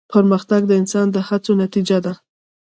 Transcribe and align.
پرمختګ 0.13 0.61
د 0.67 0.71
انسان 0.81 1.07
د 1.11 1.17
هڅو 1.27 1.51
نتیجه 1.63 1.97
ده. 2.05 2.13